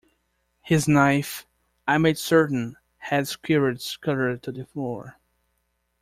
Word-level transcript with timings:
His 0.63 0.87
knife, 0.87 1.45
I 1.87 1.99
made 1.99 2.17
certain, 2.17 2.75
had 2.97 3.27
skewered 3.27 3.83
Scudder 3.83 4.35
to 4.35 4.51
the 4.51 4.65
floor. 4.65 5.19